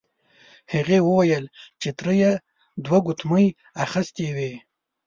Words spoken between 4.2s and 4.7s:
وې.